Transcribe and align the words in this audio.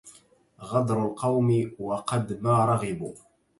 غدر 0.69 0.97
القوم 1.07 1.49
وقد 1.87 2.27
ما 2.43 2.55
رغبوا 2.69 3.13